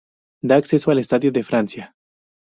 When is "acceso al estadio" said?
0.55-1.31